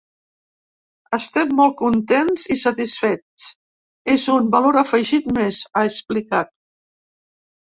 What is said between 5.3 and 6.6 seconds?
més”, ha explicat.